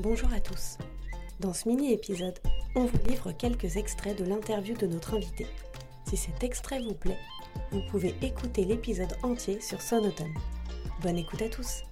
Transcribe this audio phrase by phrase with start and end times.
[0.00, 0.78] Bonjour à tous.
[1.40, 2.38] Dans ce mini-épisode,
[2.76, 5.44] on vous livre quelques extraits de l'interview de notre invité.
[6.08, 7.18] Si cet extrait vous plaît,
[7.72, 10.32] vous pouvez écouter l'épisode entier sur Sonotone.
[11.02, 11.82] Bonne écoute à tous.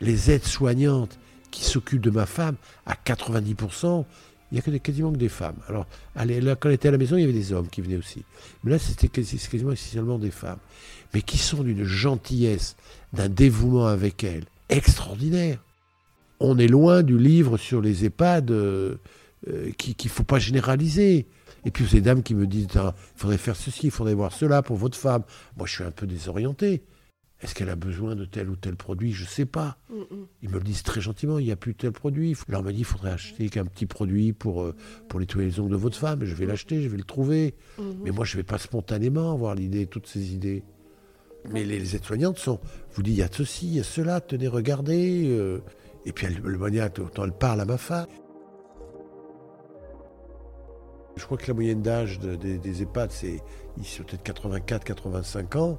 [0.00, 1.18] Les aides-soignantes
[1.50, 2.54] qui s'occupent de ma femme,
[2.86, 4.04] à 90%,
[4.52, 5.56] il n'y a quasiment que des femmes.
[5.66, 8.22] Alors, quand elle était à la maison, il y avait des hommes qui venaient aussi.
[8.62, 10.60] Mais là, c'était quasiment essentiellement des femmes.
[11.12, 12.76] Mais qui sont d'une gentillesse,
[13.12, 15.64] d'un dévouement avec elle, extraordinaire.
[16.40, 18.96] On est loin du livre sur les EHPAD euh,
[19.48, 21.26] euh, qu'il ne faut pas généraliser.
[21.64, 24.62] Et puis ces dames qui me disent, il faudrait faire ceci, il faudrait voir cela
[24.62, 25.22] pour votre femme.
[25.56, 26.82] Moi, je suis un peu désorienté.
[27.40, 29.12] Est-ce qu'elle a besoin de tel ou tel produit?
[29.12, 29.76] Je ne sais pas.
[30.40, 32.34] Ils me le disent très gentiment, il n'y a plus tel produit.
[32.34, 34.74] Je leur me dit, il faudrait acheter qu'un petit produit pour, euh,
[35.08, 36.24] pour nettoyer les ongles de votre femme.
[36.24, 37.54] Je vais l'acheter, je vais le trouver.
[38.02, 40.62] Mais moi, je ne vais pas spontanément avoir l'idée, toutes ces idées.
[41.50, 42.58] Mais les, aides-soignantes sont,
[42.92, 45.28] vous dites, il y a ceci, il y a cela, tenez, regardez.
[45.28, 45.62] Euh.
[46.06, 48.06] et puis elle, le maniaque, autant elle parle à ma femme.
[51.16, 53.40] Je crois que la moyenne d'âge des EHPAD, c'est
[53.76, 55.78] peut-être 84, 85 ans.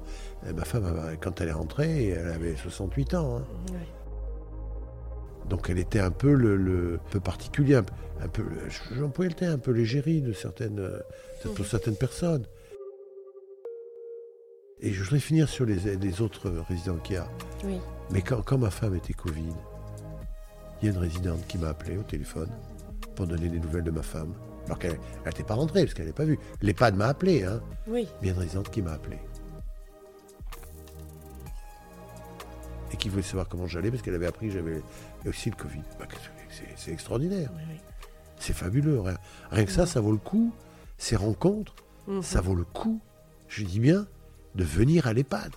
[0.54, 3.38] ma femme, quand elle est rentrée, elle avait 68 ans.
[3.38, 3.44] Hein.
[5.48, 8.44] Donc elle était un peu le, peu particulier, un, peu,
[8.92, 10.90] j'employais le terme, un peu légérie de certaines,
[11.42, 11.64] pour mmh.
[11.64, 12.46] certaines personnes.
[14.80, 17.28] Et je voudrais finir sur les, autres résidents qu'il y a.
[18.10, 19.54] Mais quand, ma femme était Covid,
[20.80, 22.50] il y a une résidente qui m'a appelé au téléphone
[23.14, 24.34] pour donner des nouvelles de ma femme.
[24.66, 26.38] Alors qu'elle n'était pas rentrée, parce qu'elle n'avait pas vu.
[26.60, 27.62] L'EHPAD m'a appelé, hein.
[27.86, 28.08] Oui.
[28.20, 29.18] Mais il y a une résidente qui m'a appelé.
[32.92, 34.82] Et qui voulait savoir comment j'allais, parce qu'elle avait appris que j'avais
[35.24, 35.82] aussi le Covid.
[35.98, 36.06] Bah,
[36.76, 37.50] c'est extraordinaire.
[38.38, 39.00] C'est fabuleux.
[39.50, 40.52] Rien, que ça, ça vaut le coup.
[40.98, 41.74] Ces rencontres,
[42.06, 42.22] mhm.
[42.22, 43.00] ça vaut le coup.
[43.48, 44.06] Je dis bien,
[44.56, 45.52] de venir à l'EHPAD.